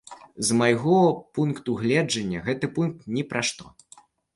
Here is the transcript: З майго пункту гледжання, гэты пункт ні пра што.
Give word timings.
З 0.47 0.55
майго 0.61 0.95
пункту 1.39 1.77
гледжання, 1.85 2.45
гэты 2.51 2.75
пункт 2.79 3.09
ні 3.19 3.23
пра 3.33 3.41
што. 3.51 3.75